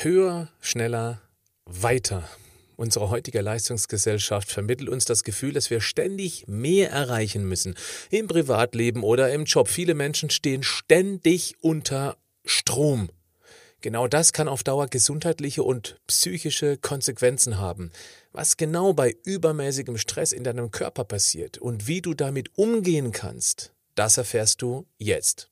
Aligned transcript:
Höher, 0.00 0.48
schneller, 0.60 1.20
weiter. 1.64 2.22
Unsere 2.76 3.10
heutige 3.10 3.40
Leistungsgesellschaft 3.40 4.48
vermittelt 4.48 4.88
uns 4.88 5.06
das 5.06 5.24
Gefühl, 5.24 5.52
dass 5.52 5.70
wir 5.70 5.80
ständig 5.80 6.46
mehr 6.46 6.92
erreichen 6.92 7.48
müssen. 7.48 7.74
Im 8.08 8.28
Privatleben 8.28 9.02
oder 9.02 9.32
im 9.32 9.42
Job. 9.42 9.66
Viele 9.66 9.94
Menschen 9.94 10.30
stehen 10.30 10.62
ständig 10.62 11.56
unter 11.62 12.16
Strom. 12.44 13.08
Genau 13.80 14.06
das 14.06 14.32
kann 14.32 14.46
auf 14.46 14.62
Dauer 14.62 14.86
gesundheitliche 14.86 15.64
und 15.64 15.96
psychische 16.06 16.76
Konsequenzen 16.76 17.58
haben. 17.58 17.90
Was 18.30 18.56
genau 18.56 18.92
bei 18.92 19.16
übermäßigem 19.24 19.98
Stress 19.98 20.30
in 20.30 20.44
deinem 20.44 20.70
Körper 20.70 21.02
passiert 21.02 21.58
und 21.58 21.88
wie 21.88 22.02
du 22.02 22.14
damit 22.14 22.56
umgehen 22.56 23.10
kannst, 23.10 23.72
das 23.96 24.16
erfährst 24.16 24.62
du 24.62 24.86
jetzt. 24.96 25.50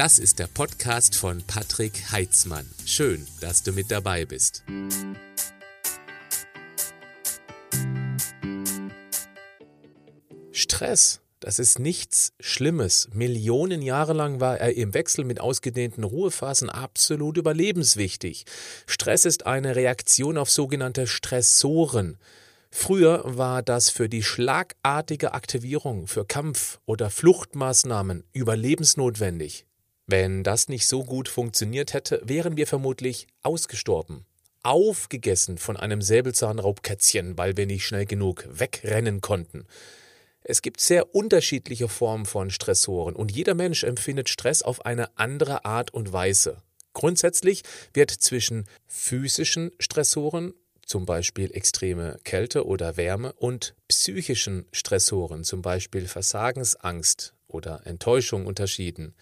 Das 0.00 0.18
ist 0.18 0.38
der 0.38 0.46
Podcast 0.46 1.14
von 1.14 1.42
Patrick 1.42 2.10
Heitzmann. 2.10 2.64
Schön, 2.86 3.26
dass 3.42 3.62
du 3.62 3.72
mit 3.72 3.90
dabei 3.90 4.24
bist. 4.24 4.64
Stress, 10.52 11.20
das 11.40 11.58
ist 11.58 11.78
nichts 11.78 12.32
Schlimmes. 12.40 13.10
Millionen 13.12 13.82
Jahre 13.82 14.14
lang 14.14 14.40
war 14.40 14.58
er 14.58 14.74
im 14.74 14.94
Wechsel 14.94 15.26
mit 15.26 15.38
ausgedehnten 15.38 16.04
Ruhephasen 16.04 16.70
absolut 16.70 17.36
überlebenswichtig. 17.36 18.46
Stress 18.86 19.26
ist 19.26 19.44
eine 19.44 19.76
Reaktion 19.76 20.38
auf 20.38 20.50
sogenannte 20.50 21.06
Stressoren. 21.06 22.16
Früher 22.70 23.20
war 23.26 23.62
das 23.62 23.90
für 23.90 24.08
die 24.08 24.22
schlagartige 24.22 25.34
Aktivierung 25.34 26.06
für 26.06 26.24
Kampf- 26.24 26.80
oder 26.86 27.10
Fluchtmaßnahmen 27.10 28.24
überlebensnotwendig. 28.32 29.66
Wenn 30.12 30.42
das 30.42 30.66
nicht 30.66 30.88
so 30.88 31.04
gut 31.04 31.28
funktioniert 31.28 31.94
hätte, 31.94 32.20
wären 32.24 32.56
wir 32.56 32.66
vermutlich 32.66 33.28
ausgestorben. 33.44 34.26
Aufgegessen 34.64 35.56
von 35.56 35.76
einem 35.76 36.02
Säbelzahnraubkätzchen, 36.02 37.38
weil 37.38 37.56
wir 37.56 37.66
nicht 37.66 37.86
schnell 37.86 38.06
genug 38.06 38.44
wegrennen 38.50 39.20
konnten. 39.20 39.66
Es 40.42 40.62
gibt 40.62 40.80
sehr 40.80 41.14
unterschiedliche 41.14 41.86
Formen 41.86 42.26
von 42.26 42.50
Stressoren 42.50 43.14
und 43.14 43.30
jeder 43.30 43.54
Mensch 43.54 43.84
empfindet 43.84 44.28
Stress 44.28 44.62
auf 44.62 44.84
eine 44.84 45.16
andere 45.16 45.64
Art 45.64 45.94
und 45.94 46.12
Weise. 46.12 46.56
Grundsätzlich 46.92 47.62
wird 47.94 48.10
zwischen 48.10 48.64
physischen 48.88 49.70
Stressoren, 49.78 50.54
zum 50.84 51.06
Beispiel 51.06 51.52
extreme 51.52 52.18
Kälte 52.24 52.66
oder 52.66 52.96
Wärme, 52.96 53.32
und 53.34 53.76
psychischen 53.86 54.66
Stressoren, 54.72 55.44
zum 55.44 55.62
Beispiel 55.62 56.08
Versagensangst 56.08 57.32
oder 57.46 57.86
Enttäuschung 57.86 58.46
unterschieden. 58.46 59.14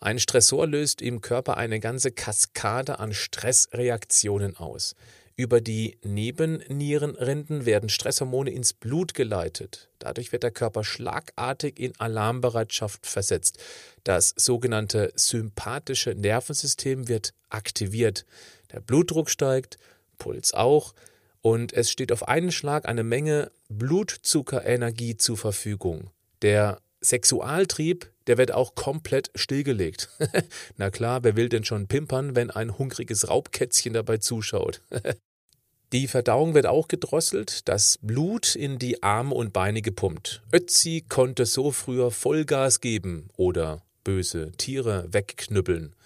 Ein 0.00 0.18
Stressor 0.18 0.66
löst 0.66 1.02
im 1.02 1.20
Körper 1.20 1.58
eine 1.58 1.78
ganze 1.78 2.10
Kaskade 2.10 2.98
an 2.98 3.12
Stressreaktionen 3.12 4.56
aus. 4.56 4.94
Über 5.36 5.60
die 5.60 5.98
Nebennierenrinden 6.02 7.66
werden 7.66 7.90
Stresshormone 7.90 8.50
ins 8.50 8.72
Blut 8.72 9.12
geleitet. 9.12 9.90
Dadurch 9.98 10.32
wird 10.32 10.42
der 10.42 10.50
Körper 10.50 10.84
schlagartig 10.84 11.78
in 11.78 11.92
Alarmbereitschaft 11.98 13.06
versetzt. 13.06 13.58
Das 14.04 14.34
sogenannte 14.36 15.12
sympathische 15.16 16.14
Nervensystem 16.14 17.08
wird 17.08 17.34
aktiviert. 17.50 18.24
Der 18.72 18.80
Blutdruck 18.80 19.28
steigt, 19.28 19.78
Puls 20.18 20.54
auch, 20.54 20.94
und 21.42 21.72
es 21.72 21.90
steht 21.90 22.12
auf 22.12 22.28
einen 22.28 22.52
Schlag 22.52 22.86
eine 22.86 23.04
Menge 23.04 23.50
Blutzuckerenergie 23.68 25.16
zur 25.16 25.36
Verfügung. 25.36 26.10
Der 26.42 26.80
Sexualtrieb, 27.00 28.10
der 28.26 28.38
wird 28.38 28.52
auch 28.52 28.74
komplett 28.74 29.30
stillgelegt. 29.34 30.10
Na 30.76 30.90
klar, 30.90 31.24
wer 31.24 31.36
will 31.36 31.48
denn 31.48 31.64
schon 31.64 31.88
pimpern, 31.88 32.36
wenn 32.36 32.50
ein 32.50 32.78
hungriges 32.78 33.28
Raubkätzchen 33.28 33.94
dabei 33.94 34.18
zuschaut? 34.18 34.82
Die 35.92 36.06
Verdauung 36.06 36.54
wird 36.54 36.66
auch 36.66 36.86
gedrosselt, 36.86 37.68
das 37.68 37.98
Blut 38.00 38.54
in 38.54 38.78
die 38.78 39.02
Arme 39.02 39.34
und 39.34 39.52
Beine 39.52 39.82
gepumpt. 39.82 40.40
Ötzi 40.52 41.04
konnte 41.08 41.46
so 41.46 41.72
früher 41.72 42.12
Vollgas 42.12 42.80
geben 42.80 43.28
oder 43.36 43.82
böse 44.04 44.52
Tiere 44.52 45.12
wegknüppeln. 45.12 45.96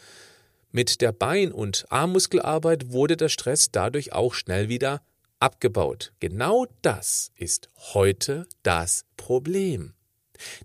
Mit 0.73 1.03
der 1.03 1.13
Bein- 1.13 1.53
und 1.53 1.85
Armmuskelarbeit 1.91 2.93
wurde 2.93 3.19
der 3.19 3.29
Stress 3.29 3.73
dadurch 3.73 4.15
auch 4.15 4.33
schnell 4.33 4.71
wieder 4.71 5.03
abgebaut. 5.39 6.15
Genau 6.19 6.67
das 6.81 7.31
ist 7.37 7.69
heute 7.93 8.47
das 8.63 9.05
Problem. 9.19 9.93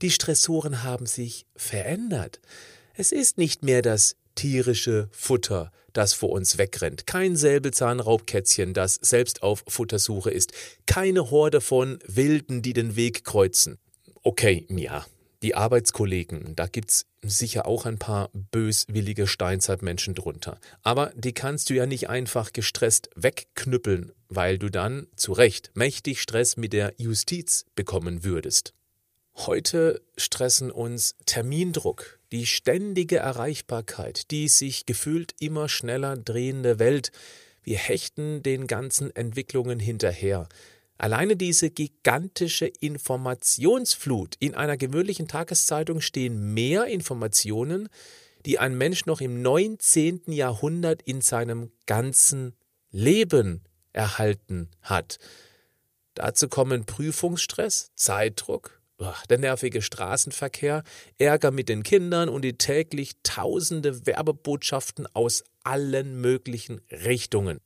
Die 0.02 0.12
Stressoren 0.12 0.84
haben 0.84 1.06
sich 1.06 1.46
verändert. 1.56 2.40
Es 2.96 3.12
ist 3.12 3.38
nicht 3.38 3.64
mehr 3.64 3.82
das 3.82 4.16
tierische 4.36 5.10
Futter, 5.12 5.72
das 5.94 6.14
vor 6.14 6.30
uns 6.30 6.58
wegrennt, 6.58 7.08
kein 7.08 7.36
Säbelzahnraubkätzchen, 7.36 8.74
das 8.74 8.96
selbst 8.96 9.44
auf 9.44 9.64
Futtersuche 9.68 10.32
ist, 10.32 10.54
keine 10.86 11.32
Horde 11.32 11.62
von 11.62 12.00
Wilden, 12.06 12.62
die 12.62 12.74
den 12.74 12.96
Weg 12.96 13.26
kreuzen. 13.26 13.78
Okay, 14.24 14.66
ja, 14.70 15.06
die 15.42 15.56
Arbeitskollegen, 15.56 16.56
da 16.56 16.68
gibt's 16.68 17.06
sicher 17.22 17.66
auch 17.66 17.86
ein 17.86 17.98
paar 17.98 18.30
böswillige 18.34 19.28
Steinzeitmenschen 19.28 20.14
drunter. 20.14 20.60
Aber 20.84 21.12
die 21.16 21.34
kannst 21.34 21.70
du 21.70 21.74
ja 21.74 21.86
nicht 21.86 22.10
einfach 22.10 22.54
gestresst 22.54 23.10
wegknüppeln, 23.16 24.12
weil 24.28 24.58
du 24.58 24.70
dann 24.70 25.08
zu 25.16 25.34
Recht 25.34 25.72
mächtig 25.76 26.22
Stress 26.22 26.58
mit 26.58 26.74
der 26.74 26.94
Justiz 26.98 27.66
bekommen 27.76 28.24
würdest. 28.24 28.74
Heute 29.46 30.02
stressen 30.18 30.70
uns 30.70 31.16
Termindruck, 31.26 32.20
die 32.34 32.46
ständige 32.46 33.20
Erreichbarkeit, 33.20 34.32
die 34.32 34.50
sich 34.50 34.86
gefühlt 34.86 35.34
immer 35.40 35.70
schneller 35.70 36.18
drehende 36.18 36.78
Welt. 36.78 37.14
Wir 37.64 37.78
hechten 37.78 38.44
den 38.44 38.68
ganzen 38.68 39.16
Entwicklungen 39.16 39.80
hinterher. 39.80 40.50
Alleine 40.98 41.38
diese 41.38 41.70
gigantische 41.70 42.66
Informationsflut. 42.66 44.36
In 44.40 44.56
einer 44.56 44.76
gewöhnlichen 44.76 45.30
Tageszeitung 45.30 46.02
stehen 46.02 46.54
mehr 46.54 46.88
Informationen, 46.88 47.88
die 48.46 48.60
ein 48.60 48.78
Mensch 48.78 49.06
noch 49.06 49.22
im 49.22 49.42
19. 49.42 50.24
Jahrhundert 50.34 51.02
in 51.04 51.22
seinem 51.22 51.72
ganzen 51.86 52.58
Leben 52.92 53.64
erhalten 53.94 54.70
hat. 54.82 55.18
Dazu 56.14 56.50
kommen 56.50 56.84
Prüfungsstress, 56.84 57.94
Zeitdruck, 57.96 58.79
der 59.30 59.38
nervige 59.38 59.82
Straßenverkehr, 59.82 60.84
Ärger 61.18 61.52
mit 61.52 61.70
den 61.70 61.84
Kindern 61.84 62.30
und 62.30 62.44
die 62.44 62.58
täglich 62.58 63.14
tausende 63.24 64.06
Werbebotschaften 64.06 65.08
aus 65.14 65.44
allen 65.64 66.20
möglichen 66.22 66.82
Richtungen. 66.92 67.60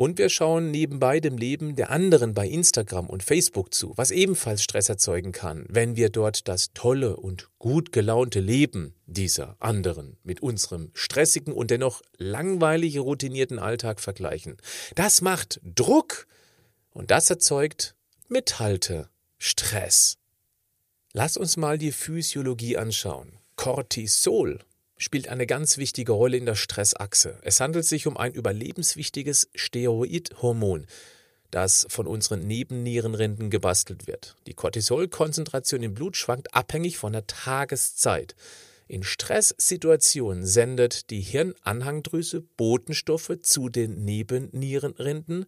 Und 0.00 0.18
wir 0.18 0.28
schauen 0.28 0.70
nebenbei 0.70 1.18
dem 1.18 1.36
Leben 1.36 1.74
der 1.74 1.90
anderen 1.90 2.32
bei 2.32 2.46
Instagram 2.46 3.10
und 3.10 3.24
Facebook 3.24 3.74
zu, 3.74 3.94
was 3.96 4.12
ebenfalls 4.12 4.62
Stress 4.62 4.88
erzeugen 4.88 5.32
kann, 5.32 5.66
wenn 5.68 5.96
wir 5.96 6.08
dort 6.08 6.46
das 6.46 6.72
tolle 6.72 7.16
und 7.16 7.48
gut 7.58 7.90
gelaunte 7.90 8.38
Leben 8.38 8.94
dieser 9.06 9.56
anderen 9.58 10.16
mit 10.22 10.40
unserem 10.40 10.92
stressigen 10.94 11.52
und 11.52 11.72
dennoch 11.72 12.00
langweilig 12.16 12.96
routinierten 13.00 13.58
Alltag 13.58 13.98
vergleichen. 13.98 14.56
Das 14.94 15.20
macht 15.20 15.60
Druck 15.64 16.28
und 16.90 17.10
das 17.10 17.28
erzeugt 17.28 17.96
Mithalte, 18.28 19.08
Stress. 19.36 20.18
Lass 21.20 21.36
uns 21.36 21.56
mal 21.56 21.78
die 21.78 21.90
Physiologie 21.90 22.76
anschauen. 22.76 23.32
Cortisol 23.56 24.60
spielt 24.98 25.28
eine 25.28 25.48
ganz 25.48 25.76
wichtige 25.76 26.12
Rolle 26.12 26.36
in 26.36 26.46
der 26.46 26.54
Stressachse. 26.54 27.40
Es 27.42 27.58
handelt 27.58 27.86
sich 27.86 28.06
um 28.06 28.16
ein 28.16 28.34
überlebenswichtiges 28.34 29.50
Steroidhormon, 29.52 30.86
das 31.50 31.88
von 31.90 32.06
unseren 32.06 32.46
Nebennierenrinden 32.46 33.50
gebastelt 33.50 34.06
wird. 34.06 34.36
Die 34.46 34.54
Cortisolkonzentration 34.54 35.82
im 35.82 35.94
Blut 35.94 36.16
schwankt 36.16 36.54
abhängig 36.54 36.98
von 36.98 37.14
der 37.14 37.26
Tageszeit. 37.26 38.36
In 38.86 39.02
Stresssituationen 39.02 40.46
sendet 40.46 41.10
die 41.10 41.20
Hirnanhangdrüse 41.20 42.42
Botenstoffe 42.42 43.40
zu 43.42 43.68
den 43.68 44.04
Nebennierenrinden, 44.04 45.46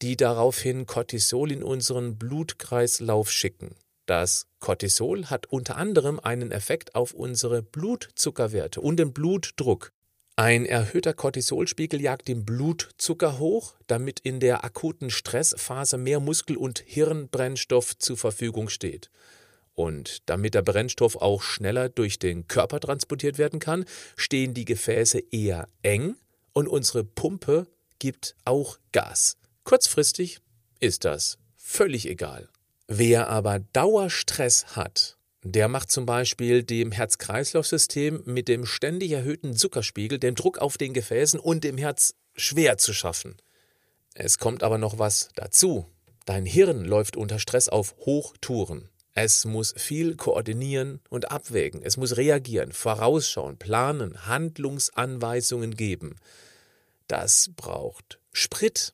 die 0.00 0.16
daraufhin 0.16 0.86
Cortisol 0.86 1.52
in 1.52 1.62
unseren 1.62 2.16
Blutkreislauf 2.16 3.30
schicken. 3.30 3.74
Das 4.06 4.46
Cortisol 4.60 5.26
hat 5.26 5.46
unter 5.46 5.76
anderem 5.76 6.20
einen 6.20 6.52
Effekt 6.52 6.94
auf 6.94 7.12
unsere 7.12 7.62
Blutzuckerwerte 7.62 8.80
und 8.80 8.98
den 8.98 9.12
Blutdruck. 9.12 9.92
Ein 10.36 10.64
erhöhter 10.64 11.12
Cortisolspiegel 11.12 12.00
jagt 12.00 12.28
den 12.28 12.44
Blutzucker 12.44 13.38
hoch, 13.38 13.74
damit 13.86 14.20
in 14.20 14.40
der 14.40 14.64
akuten 14.64 15.10
Stressphase 15.10 15.98
mehr 15.98 16.20
Muskel- 16.20 16.56
und 16.56 16.78
Hirnbrennstoff 16.86 17.98
zur 17.98 18.16
Verfügung 18.16 18.68
steht. 18.68 19.10
Und 19.74 20.28
damit 20.28 20.54
der 20.54 20.62
Brennstoff 20.62 21.16
auch 21.16 21.42
schneller 21.42 21.88
durch 21.88 22.18
den 22.18 22.48
Körper 22.48 22.80
transportiert 22.80 23.38
werden 23.38 23.60
kann, 23.60 23.84
stehen 24.16 24.54
die 24.54 24.64
Gefäße 24.64 25.22
eher 25.30 25.68
eng 25.82 26.16
und 26.52 26.68
unsere 26.68 27.04
Pumpe 27.04 27.66
gibt 27.98 28.34
auch 28.44 28.78
Gas. 28.92 29.36
Kurzfristig 29.64 30.40
ist 30.80 31.04
das 31.04 31.38
völlig 31.56 32.08
egal. 32.08 32.48
Wer 32.92 33.28
aber 33.28 33.60
Dauerstress 33.60 34.74
hat, 34.74 35.16
Der 35.42 35.68
macht 35.68 35.92
zum 35.92 36.06
Beispiel 36.06 36.64
dem 36.64 36.90
Herz-Kreislauf-System 36.90 38.24
mit 38.26 38.48
dem 38.48 38.66
ständig 38.66 39.12
erhöhten 39.12 39.54
Zuckerspiegel, 39.56 40.18
dem 40.18 40.34
Druck 40.34 40.58
auf 40.58 40.76
den 40.76 40.92
Gefäßen 40.92 41.38
und 41.38 41.62
dem 41.62 41.78
Herz 41.78 42.14
schwer 42.34 42.78
zu 42.78 42.92
schaffen. 42.92 43.36
Es 44.14 44.38
kommt 44.38 44.64
aber 44.64 44.76
noch 44.76 44.98
was 44.98 45.28
dazu. 45.36 45.86
Dein 46.26 46.44
Hirn 46.44 46.84
läuft 46.84 47.16
unter 47.16 47.38
Stress 47.38 47.68
auf 47.68 47.94
Hochtouren. 48.00 48.88
Es 49.14 49.44
muss 49.44 49.72
viel 49.76 50.16
koordinieren 50.16 51.00
und 51.10 51.30
abwägen. 51.30 51.82
Es 51.84 51.96
muss 51.96 52.16
reagieren, 52.16 52.72
vorausschauen, 52.72 53.56
planen, 53.56 54.26
Handlungsanweisungen 54.26 55.76
geben. 55.76 56.16
Das 57.06 57.50
braucht 57.54 58.18
Sprit. 58.32 58.92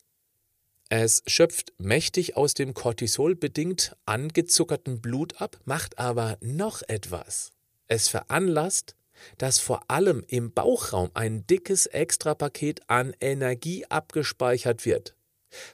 Es 0.89 1.25
schöpft 1.27 1.73
mächtig 1.79 2.37
aus 2.37 2.55
dem 2.55 2.73
Cortisol 2.73 3.35
bedingt 3.35 3.97
angezuckerten 4.07 5.01
Blut 5.01 5.41
ab, 5.41 5.59
macht 5.65 5.99
aber 5.99 6.39
noch 6.41 6.83
etwas. 6.87 7.51
Es 7.89 8.07
veranlasst, 8.07 8.95
dass 9.37 9.59
vor 9.59 9.91
allem 9.91 10.23
im 10.29 10.53
Bauchraum 10.53 11.11
ein 11.15 11.45
dickes 11.49 11.87
Extrapaket 11.87 12.89
an 12.89 13.15
Energie 13.21 13.85
abgespeichert 13.87 14.87
wird, 14.87 15.17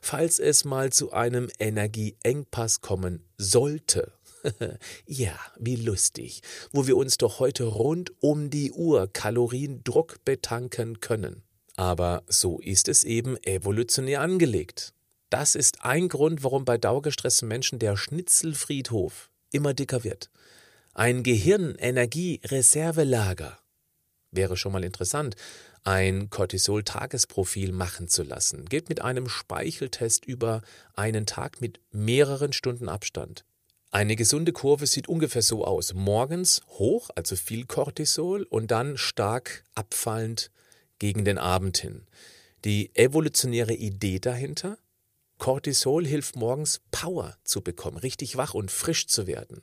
falls 0.00 0.38
es 0.38 0.64
mal 0.64 0.92
zu 0.92 1.12
einem 1.12 1.50
Energieengpass 1.58 2.80
kommen 2.80 3.22
sollte. 3.36 4.12
ja, 5.06 5.38
wie 5.58 5.76
lustig, 5.76 6.40
wo 6.72 6.86
wir 6.86 6.96
uns 6.96 7.18
doch 7.18 7.38
heute 7.38 7.64
rund 7.64 8.12
um 8.20 8.48
die 8.48 8.72
Uhr 8.72 9.12
Kaloriendruck 9.12 10.24
betanken 10.24 11.00
können. 11.00 11.42
Aber 11.76 12.22
so 12.28 12.60
ist 12.60 12.88
es 12.88 13.04
eben 13.04 13.36
evolutionär 13.44 14.22
angelegt. 14.22 14.94
Das 15.32 15.54
ist 15.54 15.82
ein 15.82 16.08
Grund, 16.10 16.44
warum 16.44 16.66
bei 16.66 16.76
dauergestressten 16.76 17.48
Menschen 17.48 17.78
der 17.78 17.96
Schnitzelfriedhof 17.96 19.30
immer 19.50 19.72
dicker 19.72 20.04
wird. 20.04 20.28
Ein 20.92 21.22
Gehirnenergie-Reservelager. 21.22 23.58
Wäre 24.30 24.58
schon 24.58 24.72
mal 24.72 24.84
interessant, 24.84 25.36
ein 25.84 26.28
Cortisol-Tagesprofil 26.28 27.72
machen 27.72 28.08
zu 28.08 28.24
lassen. 28.24 28.66
Geht 28.66 28.90
mit 28.90 29.00
einem 29.00 29.26
Speicheltest 29.26 30.26
über 30.26 30.60
einen 30.96 31.24
Tag 31.24 31.62
mit 31.62 31.80
mehreren 31.92 32.52
Stunden 32.52 32.90
Abstand. 32.90 33.46
Eine 33.90 34.16
gesunde 34.16 34.52
Kurve 34.52 34.86
sieht 34.86 35.08
ungefähr 35.08 35.40
so 35.40 35.64
aus. 35.64 35.94
Morgens 35.94 36.60
hoch, 36.66 37.08
also 37.14 37.36
viel 37.36 37.64
Cortisol, 37.64 38.42
und 38.42 38.70
dann 38.70 38.98
stark 38.98 39.64
abfallend 39.74 40.50
gegen 40.98 41.24
den 41.24 41.38
Abend 41.38 41.78
hin. 41.78 42.06
Die 42.66 42.94
evolutionäre 42.94 43.72
Idee 43.72 44.18
dahinter? 44.18 44.76
Cortisol 45.42 46.06
hilft 46.06 46.36
morgens 46.36 46.80
Power 46.92 47.36
zu 47.42 47.62
bekommen, 47.62 47.96
richtig 47.96 48.36
wach 48.36 48.54
und 48.54 48.70
frisch 48.70 49.08
zu 49.08 49.26
werden. 49.26 49.62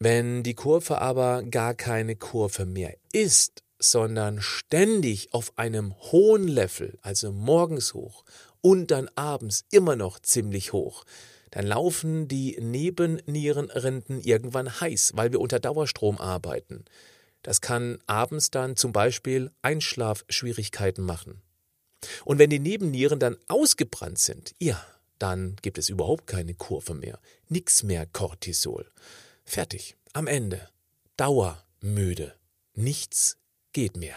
Wenn 0.00 0.42
die 0.42 0.54
Kurve 0.54 1.00
aber 1.00 1.44
gar 1.44 1.74
keine 1.74 2.16
Kurve 2.16 2.66
mehr 2.66 2.96
ist, 3.12 3.62
sondern 3.78 4.42
ständig 4.42 5.32
auf 5.32 5.56
einem 5.58 5.94
hohen 6.10 6.48
Level, 6.48 6.98
also 7.02 7.30
morgens 7.30 7.94
hoch 7.94 8.24
und 8.62 8.90
dann 8.90 9.08
abends 9.14 9.64
immer 9.70 9.94
noch 9.94 10.18
ziemlich 10.18 10.72
hoch, 10.72 11.04
dann 11.52 11.68
laufen 11.68 12.26
die 12.26 12.58
Nebennierenrinden 12.60 14.20
irgendwann 14.22 14.80
heiß, 14.80 15.12
weil 15.14 15.30
wir 15.30 15.40
unter 15.40 15.60
Dauerstrom 15.60 16.18
arbeiten. 16.18 16.84
Das 17.42 17.60
kann 17.60 17.98
abends 18.08 18.50
dann 18.50 18.74
zum 18.74 18.90
Beispiel 18.90 19.52
Einschlafschwierigkeiten 19.62 21.04
machen. 21.04 21.42
Und 22.24 22.40
wenn 22.40 22.50
die 22.50 22.58
Nebennieren 22.58 23.20
dann 23.20 23.36
ausgebrannt 23.46 24.18
sind, 24.18 24.52
ja, 24.58 24.84
dann 25.18 25.56
gibt 25.62 25.78
es 25.78 25.88
überhaupt 25.88 26.26
keine 26.26 26.54
Kurve 26.54 26.94
mehr, 26.94 27.18
nix 27.48 27.82
mehr 27.82 28.06
Cortisol. 28.06 28.90
Fertig, 29.44 29.96
am 30.12 30.26
Ende, 30.26 30.68
dauermüde, 31.16 32.34
nichts 32.74 33.38
geht 33.72 33.96
mehr. 33.96 34.16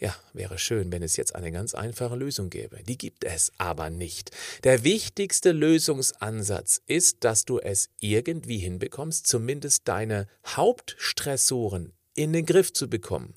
Ja, 0.00 0.14
wäre 0.32 0.58
schön, 0.58 0.92
wenn 0.92 1.02
es 1.02 1.16
jetzt 1.16 1.34
eine 1.34 1.50
ganz 1.50 1.74
einfache 1.74 2.14
Lösung 2.14 2.50
gäbe. 2.50 2.80
Die 2.84 2.96
gibt 2.96 3.24
es 3.24 3.50
aber 3.58 3.90
nicht. 3.90 4.30
Der 4.62 4.84
wichtigste 4.84 5.50
Lösungsansatz 5.50 6.80
ist, 6.86 7.24
dass 7.24 7.44
du 7.44 7.58
es 7.58 7.88
irgendwie 7.98 8.58
hinbekommst, 8.58 9.26
zumindest 9.26 9.88
deine 9.88 10.28
Hauptstressoren 10.46 11.92
in 12.14 12.32
den 12.32 12.46
Griff 12.46 12.72
zu 12.72 12.88
bekommen. 12.88 13.34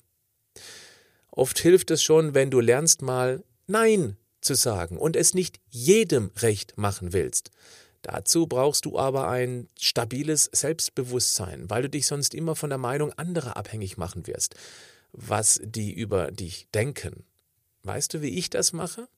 Oft 1.32 1.58
hilft 1.58 1.90
es 1.90 2.02
schon, 2.02 2.34
wenn 2.34 2.50
du 2.50 2.60
lernst 2.60 3.02
mal 3.02 3.42
Nein 3.66 4.16
zu 4.42 4.54
sagen 4.54 4.98
und 4.98 5.16
es 5.16 5.34
nicht 5.34 5.60
jedem 5.70 6.30
recht 6.36 6.76
machen 6.76 7.12
willst. 7.12 7.50
Dazu 8.02 8.46
brauchst 8.48 8.84
du 8.84 8.98
aber 8.98 9.28
ein 9.28 9.68
stabiles 9.78 10.50
Selbstbewusstsein, 10.52 11.70
weil 11.70 11.82
du 11.82 11.88
dich 11.88 12.06
sonst 12.06 12.34
immer 12.34 12.56
von 12.56 12.68
der 12.68 12.78
Meinung 12.78 13.12
anderer 13.12 13.56
abhängig 13.56 13.96
machen 13.96 14.26
wirst, 14.26 14.56
was 15.12 15.60
die 15.62 15.92
über 15.92 16.32
dich 16.32 16.68
denken. 16.74 17.24
Weißt 17.84 18.14
du, 18.14 18.22
wie 18.22 18.36
ich 18.38 18.50
das 18.50 18.72
mache? 18.72 19.08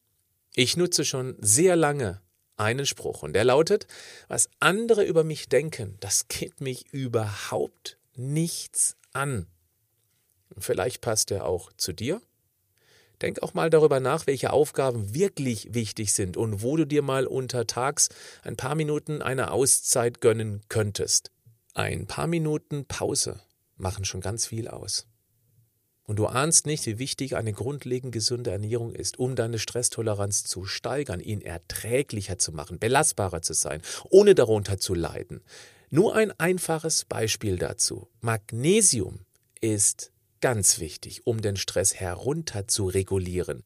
Ich 0.54 0.76
nutze 0.76 1.04
schon 1.04 1.36
sehr 1.40 1.76
lange 1.76 2.20
einen 2.56 2.86
Spruch 2.86 3.22
und 3.22 3.32
der 3.32 3.44
lautet, 3.44 3.86
was 4.28 4.48
andere 4.60 5.04
über 5.04 5.24
mich 5.24 5.48
denken, 5.48 5.96
das 6.00 6.28
geht 6.28 6.60
mich 6.60 6.86
überhaupt 6.92 7.98
nichts 8.14 8.96
an. 9.12 9.46
Vielleicht 10.58 11.00
passt 11.00 11.30
er 11.30 11.46
auch 11.46 11.72
zu 11.76 11.92
dir 11.92 12.20
Denk 13.22 13.42
auch 13.42 13.54
mal 13.54 13.70
darüber 13.70 14.00
nach, 14.00 14.26
welche 14.26 14.52
Aufgaben 14.52 15.14
wirklich 15.14 15.72
wichtig 15.72 16.12
sind 16.12 16.36
und 16.36 16.62
wo 16.62 16.76
du 16.76 16.84
dir 16.84 17.02
mal 17.02 17.26
untertags 17.26 18.08
ein 18.42 18.56
paar 18.56 18.74
Minuten 18.74 19.22
eine 19.22 19.50
Auszeit 19.50 20.20
gönnen 20.20 20.62
könntest. 20.68 21.30
Ein 21.74 22.06
paar 22.06 22.26
Minuten 22.26 22.86
Pause 22.86 23.40
machen 23.76 24.04
schon 24.04 24.20
ganz 24.20 24.46
viel 24.46 24.68
aus. 24.68 25.06
Und 26.06 26.16
du 26.16 26.26
ahnst 26.26 26.66
nicht, 26.66 26.84
wie 26.86 26.98
wichtig 26.98 27.34
eine 27.34 27.52
grundlegend 27.54 28.12
gesunde 28.12 28.50
Ernährung 28.50 28.94
ist, 28.94 29.18
um 29.18 29.36
deine 29.36 29.58
Stresstoleranz 29.58 30.44
zu 30.44 30.66
steigern, 30.66 31.20
ihn 31.20 31.40
erträglicher 31.40 32.38
zu 32.38 32.52
machen, 32.52 32.78
belastbarer 32.78 33.40
zu 33.40 33.54
sein, 33.54 33.80
ohne 34.10 34.34
darunter 34.34 34.78
zu 34.78 34.94
leiden. 34.94 35.42
Nur 35.88 36.14
ein 36.14 36.32
einfaches 36.38 37.06
Beispiel 37.06 37.56
dazu. 37.56 38.08
Magnesium 38.20 39.20
ist 39.60 40.12
ganz 40.44 40.78
wichtig, 40.78 41.26
um 41.26 41.40
den 41.40 41.56
Stress 41.56 41.94
herunter 41.94 42.68
zu 42.68 42.84
regulieren. 42.84 43.62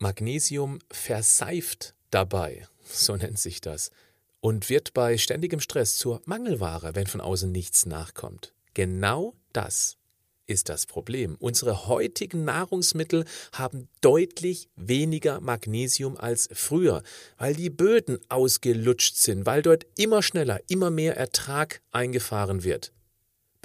Magnesium 0.00 0.80
verseift 0.90 1.94
dabei, 2.10 2.66
so 2.84 3.14
nennt 3.14 3.38
sich 3.38 3.60
das, 3.60 3.92
und 4.40 4.68
wird 4.68 4.92
bei 4.92 5.18
ständigem 5.18 5.60
Stress 5.60 5.96
zur 5.96 6.20
Mangelware, 6.24 6.96
wenn 6.96 7.06
von 7.06 7.20
außen 7.20 7.52
nichts 7.52 7.86
nachkommt. 7.86 8.54
Genau 8.74 9.36
das 9.52 9.98
ist 10.48 10.68
das 10.68 10.86
Problem. 10.86 11.36
Unsere 11.38 11.86
heutigen 11.86 12.44
Nahrungsmittel 12.44 13.24
haben 13.52 13.88
deutlich 14.00 14.68
weniger 14.74 15.40
Magnesium 15.40 16.16
als 16.16 16.48
früher, 16.52 17.04
weil 17.38 17.54
die 17.54 17.70
Böden 17.70 18.18
ausgelutscht 18.28 19.14
sind, 19.14 19.46
weil 19.46 19.62
dort 19.62 19.86
immer 19.96 20.24
schneller, 20.24 20.58
immer 20.66 20.90
mehr 20.90 21.16
Ertrag 21.16 21.82
eingefahren 21.92 22.64
wird. 22.64 22.92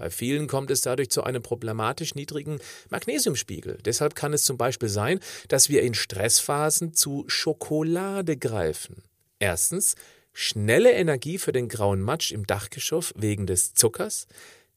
Bei 0.02 0.10
vielen 0.10 0.48
kommt 0.48 0.72
es 0.72 0.82
dadurch 0.82 1.12
zu 1.12 1.26
einem 1.26 1.44
problematisch 1.44 2.16
niedrigen 2.16 2.58
Magnesiumspiegel. 2.90 3.78
Deshalb 3.86 4.16
kann 4.16 4.34
es 4.34 4.44
zum 4.44 4.58
Beispiel 4.58 4.90
sein, 4.90 5.20
dass 5.48 5.70
wir 5.70 5.84
in 5.84 5.94
Stressphasen 5.94 6.96
zu 6.96 7.24
Schokolade 7.28 8.36
greifen. 8.36 9.04
Erstens 9.38 9.94
schnelle 10.34 10.92
Energie 10.94 11.38
für 11.38 11.52
den 11.52 11.70
grauen 11.70 12.02
Matsch 12.02 12.32
im 12.32 12.48
Dachgeschoss 12.48 13.14
wegen 13.16 13.46
des 13.46 13.76
Zuckers. 13.76 14.26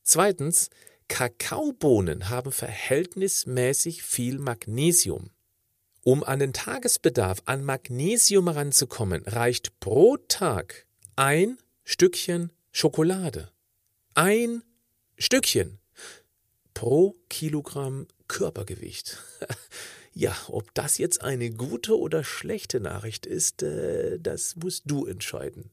Zweitens 0.02 0.69
Kakaobohnen 1.09 2.28
haben 2.28 2.52
verhältnismäßig 2.52 4.02
viel 4.02 4.38
Magnesium. 4.38 5.31
Um 6.02 6.23
an 6.23 6.38
den 6.38 6.52
Tagesbedarf 6.52 7.38
an 7.47 7.64
Magnesium 7.64 8.47
heranzukommen, 8.47 9.23
reicht 9.25 9.81
pro 9.81 10.19
Tag 10.28 10.85
ein 11.16 11.57
Stückchen 11.83 12.50
Schokolade. 12.73 13.49
Ein 14.12 14.62
Stückchen 15.18 15.78
pro 16.75 17.14
Kilogramm 17.28 18.06
Körpergewicht. 18.28 19.18
ja, 20.12 20.37
ob 20.49 20.75
das 20.75 20.99
jetzt 20.99 21.23
eine 21.23 21.50
gute 21.50 21.99
oder 21.99 22.25
schlechte 22.25 22.80
Nachricht 22.80 23.26
ist, 23.26 23.62
äh, 23.62 24.18
das 24.18 24.56
musst 24.56 24.83
du 24.87 25.06
entscheiden. 25.06 25.71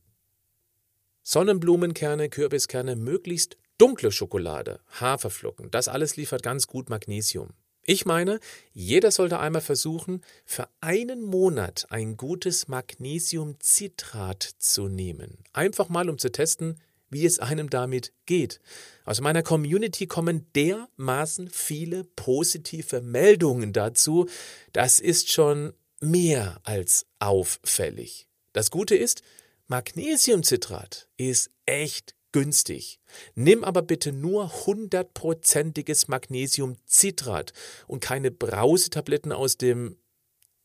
Sonnenblumenkerne, 1.24 2.30
Kürbiskerne, 2.30 2.96
möglichst 2.96 3.58
dunkle 3.78 4.12
Schokolade, 4.12 4.80
Haferflocken, 5.00 5.72
das 5.72 5.88
alles 5.88 6.16
liefert 6.16 6.44
ganz 6.44 6.68
gut 6.68 6.90
Magnesium. 6.90 7.50
Ich 7.84 8.06
meine, 8.06 8.40
jeder 8.74 9.10
sollte 9.10 9.40
einmal 9.40 9.62
versuchen, 9.62 10.22
für 10.46 10.68
einen 10.82 11.24
Monat 11.24 11.88
ein 11.90 12.16
gutes 12.16 12.68
Magnesiumcitrat 12.68 14.44
zu 14.44 14.88
nehmen. 14.88 15.40
Einfach 15.52 15.90
mal, 15.90 16.08
um 16.08 16.20
zu 16.20 16.32
testen, 16.32 16.80
wie 17.12 17.26
es 17.26 17.38
einem 17.40 17.70
damit 17.70 18.14
geht. 18.26 18.60
Aus 19.06 19.22
meiner 19.22 19.44
Community 19.44 20.08
kommen 20.08 20.52
dermaßen 20.56 21.50
viele 21.50 22.06
positive 22.16 23.02
Meldungen 23.02 23.74
dazu. 23.74 24.28
Das 24.74 25.00
ist 25.00 25.32
schon 25.32 25.74
mehr 26.00 26.60
als 26.64 27.06
auffällig. 27.20 28.28
Das 28.54 28.72
Gute 28.72 28.96
ist, 28.96 29.22
Magnesiumcitrat 29.68 31.08
ist 31.18 31.52
echt 31.66 32.16
günstig. 32.32 33.00
Nimm 33.36 33.64
aber 33.64 33.82
bitte 33.82 34.12
nur 34.12 34.66
hundertprozentiges 34.66 36.08
Magnesiumcitrat 36.08 37.54
und 37.88 38.02
keine 38.02 38.32
Brausetabletten 38.32 39.32
aus 39.32 39.58
dem 39.58 39.98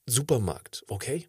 Supermarkt, 0.07 0.85
okay? 0.89 1.29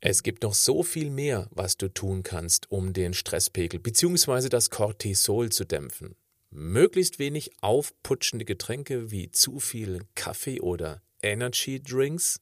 Es 0.00 0.22
gibt 0.22 0.42
noch 0.42 0.54
so 0.54 0.82
viel 0.82 1.10
mehr, 1.10 1.48
was 1.50 1.76
du 1.76 1.88
tun 1.88 2.22
kannst, 2.22 2.70
um 2.70 2.92
den 2.92 3.14
Stresspegel 3.14 3.80
bzw. 3.80 4.48
das 4.48 4.70
Cortisol 4.70 5.50
zu 5.50 5.64
dämpfen. 5.64 6.16
Möglichst 6.50 7.18
wenig 7.18 7.50
aufputschende 7.60 8.44
Getränke 8.44 9.10
wie 9.10 9.30
zu 9.30 9.58
viel 9.58 10.02
Kaffee 10.14 10.60
oder 10.60 11.02
Energy 11.22 11.82
Drinks. 11.82 12.40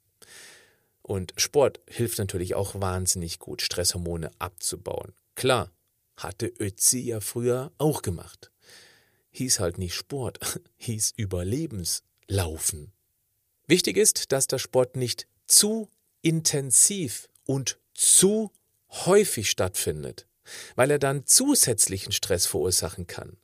Und 1.02 1.32
Sport 1.36 1.80
hilft 1.88 2.18
natürlich 2.18 2.54
auch 2.54 2.80
wahnsinnig 2.80 3.38
gut, 3.38 3.62
Stresshormone 3.62 4.30
abzubauen. 4.38 5.12
Klar, 5.34 5.70
hatte 6.16 6.46
Ötzi 6.46 7.00
ja 7.00 7.20
früher 7.20 7.72
auch 7.78 8.02
gemacht. 8.02 8.50
Hieß 9.30 9.60
halt 9.60 9.78
nicht 9.78 9.94
Sport, 9.94 10.38
hieß 10.76 11.12
Überlebenslaufen. 11.16 12.92
Wichtig 13.66 13.96
ist, 13.96 14.32
dass 14.32 14.46
der 14.46 14.58
Sport 14.58 14.96
nicht 14.96 15.26
zu 15.46 15.88
intensiv 16.22 17.28
und 17.46 17.78
zu 17.92 18.50
häufig 18.90 19.50
stattfindet, 19.50 20.26
weil 20.76 20.90
er 20.90 20.98
dann 20.98 21.26
zusätzlichen 21.26 22.12
Stress 22.12 22.46
verursachen 22.46 23.06
kann. 23.06 23.36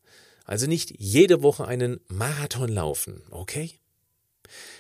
Also 0.45 0.67
nicht 0.67 0.93
jede 0.99 1.43
Woche 1.43 1.67
einen 1.67 2.01
Marathon 2.09 2.69
laufen, 2.69 3.23
okay? 3.31 3.71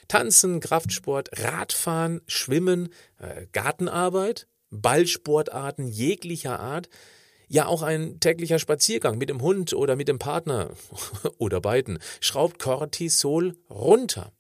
Tanzen, 0.09 0.59
Kraftsport, 0.59 1.31
Radfahren, 1.41 2.21
Schwimmen, 2.27 2.89
äh, 3.19 3.47
Gartenarbeit, 3.53 4.49
Ballsportarten 4.71 5.87
jeglicher 5.87 6.59
Art, 6.59 6.89
ja 7.47 7.67
auch 7.67 7.83
ein 7.83 8.21
täglicher 8.21 8.59
Spaziergang 8.59 9.19
mit 9.19 9.29
dem 9.29 9.43
Hund 9.43 9.73
oder 9.73 9.97
mit 9.97 10.09
dem 10.09 10.19
Partner 10.19 10.71
oder 11.39 11.61
beiden 11.61 11.99
schraubt 12.21 12.59
Cortisol 12.59 13.57
runter. 13.69 14.33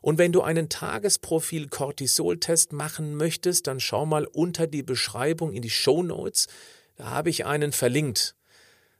Und 0.00 0.18
wenn 0.18 0.32
du 0.32 0.42
einen 0.42 0.68
Tagesprofil-Cortisol-Test 0.68 2.72
machen 2.72 3.14
möchtest, 3.14 3.66
dann 3.66 3.80
schau 3.80 4.06
mal 4.06 4.26
unter 4.26 4.66
die 4.66 4.82
Beschreibung 4.82 5.52
in 5.52 5.62
die 5.62 5.70
Show 5.70 6.02
Notes. 6.02 6.48
Da 6.96 7.10
habe 7.10 7.30
ich 7.30 7.46
einen 7.46 7.72
verlinkt. 7.72 8.34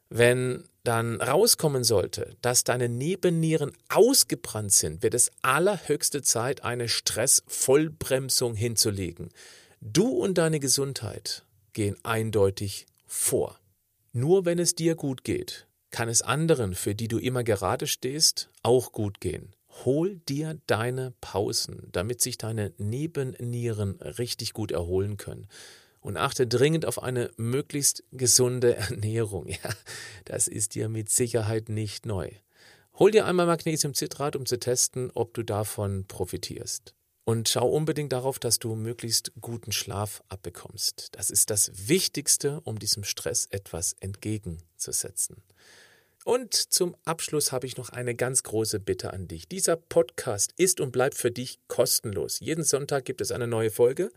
Wenn 0.08 0.64
dann 0.84 1.20
rauskommen 1.20 1.84
sollte, 1.84 2.36
dass 2.42 2.64
deine 2.64 2.88
Nebennieren 2.88 3.72
ausgebrannt 3.88 4.72
sind, 4.72 5.02
wird 5.02 5.14
es 5.14 5.30
allerhöchste 5.42 6.22
Zeit, 6.22 6.64
eine 6.64 6.88
Stressvollbremsung 6.88 8.54
hinzulegen. 8.54 9.30
Du 9.80 10.08
und 10.08 10.38
deine 10.38 10.60
Gesundheit 10.60 11.44
gehen 11.72 11.96
eindeutig 12.02 12.86
vor. 13.06 13.58
Nur 14.12 14.44
wenn 14.44 14.58
es 14.58 14.74
dir 14.74 14.94
gut 14.94 15.24
geht, 15.24 15.66
kann 15.90 16.08
es 16.08 16.22
anderen, 16.22 16.74
für 16.74 16.94
die 16.94 17.08
du 17.08 17.18
immer 17.18 17.44
gerade 17.44 17.86
stehst, 17.86 18.50
auch 18.62 18.92
gut 18.92 19.20
gehen. 19.20 19.54
Hol 19.84 20.16
dir 20.28 20.60
deine 20.66 21.12
Pausen, 21.20 21.88
damit 21.92 22.20
sich 22.20 22.38
deine 22.38 22.72
Nebennieren 22.78 24.00
richtig 24.00 24.52
gut 24.52 24.70
erholen 24.70 25.16
können. 25.16 25.48
Und 26.00 26.16
achte 26.16 26.46
dringend 26.46 26.84
auf 26.84 27.02
eine 27.02 27.30
möglichst 27.36 28.02
gesunde 28.10 28.76
Ernährung. 28.76 29.48
Ja, 29.48 29.70
das 30.24 30.48
ist 30.48 30.74
dir 30.74 30.88
mit 30.88 31.08
Sicherheit 31.10 31.68
nicht 31.68 32.06
neu. 32.06 32.30
Hol 32.94 33.10
dir 33.10 33.24
einmal 33.24 33.46
Magnesiumcitrat, 33.46 34.36
um 34.36 34.44
zu 34.44 34.58
testen, 34.58 35.10
ob 35.14 35.32
du 35.32 35.42
davon 35.42 36.04
profitierst. 36.06 36.94
Und 37.24 37.48
schau 37.48 37.68
unbedingt 37.68 38.12
darauf, 38.12 38.38
dass 38.38 38.58
du 38.58 38.74
möglichst 38.74 39.32
guten 39.40 39.72
Schlaf 39.72 40.22
abbekommst. 40.28 41.08
Das 41.12 41.30
ist 41.30 41.50
das 41.50 41.88
Wichtigste, 41.88 42.60
um 42.62 42.78
diesem 42.78 43.04
Stress 43.04 43.46
etwas 43.46 43.94
entgegenzusetzen. 44.00 45.42
Und 46.24 46.54
zum 46.54 46.94
Abschluss 47.04 47.50
habe 47.50 47.66
ich 47.66 47.76
noch 47.76 47.88
eine 47.88 48.14
ganz 48.14 48.44
große 48.44 48.78
Bitte 48.78 49.12
an 49.12 49.26
dich. 49.26 49.48
Dieser 49.48 49.74
Podcast 49.76 50.52
ist 50.56 50.80
und 50.80 50.92
bleibt 50.92 51.16
für 51.16 51.32
dich 51.32 51.58
kostenlos. 51.66 52.38
Jeden 52.38 52.62
Sonntag 52.62 53.04
gibt 53.04 53.20
es 53.20 53.32
eine 53.32 53.48
neue 53.48 53.70
Folge. 53.70 54.12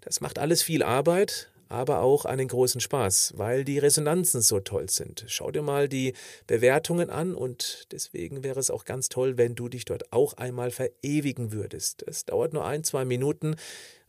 Das 0.00 0.22
macht 0.22 0.38
alles 0.38 0.62
viel 0.62 0.82
Arbeit, 0.82 1.50
aber 1.68 2.00
auch 2.00 2.24
einen 2.24 2.48
großen 2.48 2.80
Spaß, 2.80 3.34
weil 3.36 3.64
die 3.64 3.78
Resonanzen 3.78 4.40
so 4.40 4.60
toll 4.60 4.88
sind. 4.88 5.26
Schau 5.28 5.50
dir 5.50 5.60
mal 5.60 5.90
die 5.90 6.14
Bewertungen 6.46 7.10
an 7.10 7.34
und 7.34 7.86
deswegen 7.92 8.42
wäre 8.42 8.58
es 8.58 8.70
auch 8.70 8.86
ganz 8.86 9.10
toll, 9.10 9.36
wenn 9.36 9.54
du 9.54 9.68
dich 9.68 9.84
dort 9.84 10.10
auch 10.10 10.34
einmal 10.34 10.70
verewigen 10.70 11.52
würdest. 11.52 12.02
Es 12.06 12.24
dauert 12.24 12.54
nur 12.54 12.64
ein, 12.64 12.82
zwei 12.82 13.04
Minuten, 13.04 13.56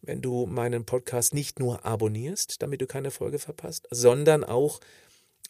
wenn 0.02 0.22
du 0.22 0.46
meinen 0.46 0.86
Podcast 0.86 1.34
nicht 1.34 1.60
nur 1.60 1.86
abonnierst, 1.86 2.62
damit 2.62 2.82
du 2.82 2.88
keine 2.88 3.12
Folge 3.12 3.40
verpasst, 3.40 3.88
sondern 3.92 4.44
auch 4.44 4.80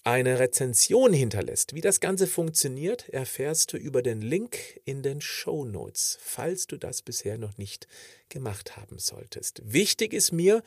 eine 0.04 0.40
Rezension 0.40 1.14
hinterlässt. 1.14 1.74
Wie 1.74 1.82
das 1.82 2.00
Ganze 2.00 2.28
funktioniert, 2.28 3.10
erfährst 3.10 3.72
du 3.74 3.78
über 3.78 4.02
den 4.02 4.22
Link 4.22 4.80
in 4.86 5.02
den 5.02 5.22
Show 5.22 5.64
Notes, 5.66 6.18
falls 6.22 6.68
du 6.68 6.78
das 6.78 7.02
bisher 7.02 7.38
noch 7.38 7.58
nicht 7.58 7.88
gemacht 8.30 8.76
haben 8.76 9.00
solltest. 9.00 9.62
Wichtig 9.64 10.14
ist 10.14 10.32
mir, 10.32 10.64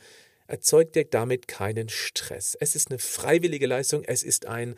erzeugt 0.47 0.95
dir 0.95 1.05
damit 1.05 1.47
keinen 1.47 1.89
Stress. 1.89 2.57
Es 2.59 2.75
ist 2.75 2.89
eine 2.89 2.99
freiwillige 2.99 3.67
Leistung, 3.67 4.03
es 4.03 4.23
ist 4.23 4.47
ein 4.47 4.75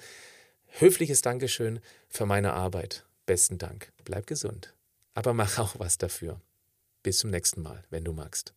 höfliches 0.68 1.22
Dankeschön 1.22 1.80
für 2.10 2.26
meine 2.26 2.54
Arbeit. 2.54 3.06
Besten 3.26 3.58
Dank. 3.58 3.92
Bleib 4.04 4.28
gesund. 4.28 4.74
Aber 5.14 5.34
mach 5.34 5.58
auch 5.60 5.80
was 5.80 5.98
dafür. 5.98 6.42
Bis 7.04 7.20
zum 7.20 7.30
nächsten 7.30 7.62
Mal, 7.62 7.84
wenn 7.90 8.04
du 8.04 8.12
magst. 8.12 8.54